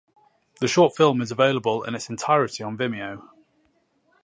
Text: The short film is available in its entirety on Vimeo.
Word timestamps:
The 0.59 0.67
short 0.67 0.95
film 0.97 1.21
is 1.21 1.29
available 1.31 1.83
in 1.83 1.93
its 1.93 2.09
entirety 2.09 2.63
on 2.63 2.75
Vimeo. 2.75 3.29